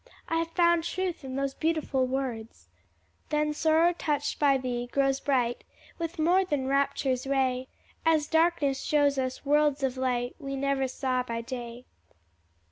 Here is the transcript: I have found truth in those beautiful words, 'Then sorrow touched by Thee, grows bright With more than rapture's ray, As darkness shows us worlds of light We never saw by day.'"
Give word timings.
I 0.27 0.37
have 0.39 0.47
found 0.49 0.83
truth 0.83 1.23
in 1.23 1.35
those 1.35 1.53
beautiful 1.53 2.07
words, 2.07 2.69
'Then 3.29 3.53
sorrow 3.53 3.93
touched 3.93 4.39
by 4.39 4.57
Thee, 4.57 4.89
grows 4.91 5.19
bright 5.19 5.63
With 5.99 6.17
more 6.17 6.43
than 6.43 6.65
rapture's 6.65 7.27
ray, 7.27 7.67
As 8.03 8.25
darkness 8.25 8.81
shows 8.81 9.19
us 9.19 9.45
worlds 9.45 9.83
of 9.83 9.97
light 9.97 10.35
We 10.39 10.55
never 10.55 10.87
saw 10.87 11.21
by 11.21 11.41
day.'" 11.41 11.85